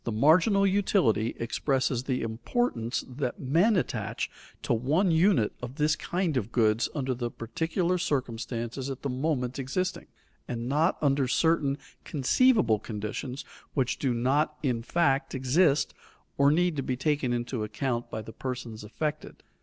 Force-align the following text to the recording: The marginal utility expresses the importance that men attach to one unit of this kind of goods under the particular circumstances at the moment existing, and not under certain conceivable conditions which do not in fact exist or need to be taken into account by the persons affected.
The 0.03 0.11
marginal 0.11 0.65
utility 0.65 1.35
expresses 1.37 2.05
the 2.05 2.23
importance 2.23 3.05
that 3.07 3.39
men 3.39 3.75
attach 3.75 4.31
to 4.63 4.73
one 4.73 5.11
unit 5.11 5.51
of 5.61 5.75
this 5.75 5.95
kind 5.95 6.37
of 6.37 6.51
goods 6.51 6.89
under 6.95 7.13
the 7.13 7.29
particular 7.29 7.99
circumstances 7.99 8.89
at 8.89 9.03
the 9.03 9.09
moment 9.11 9.59
existing, 9.59 10.07
and 10.47 10.67
not 10.67 10.97
under 11.01 11.27
certain 11.27 11.77
conceivable 12.03 12.79
conditions 12.79 13.45
which 13.75 13.99
do 13.99 14.11
not 14.11 14.57
in 14.63 14.81
fact 14.81 15.35
exist 15.35 15.93
or 16.35 16.49
need 16.49 16.75
to 16.77 16.81
be 16.81 16.97
taken 16.97 17.31
into 17.31 17.63
account 17.63 18.09
by 18.09 18.23
the 18.23 18.33
persons 18.33 18.83
affected. 18.83 19.43